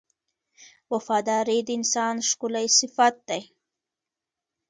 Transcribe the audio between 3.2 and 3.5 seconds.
دی.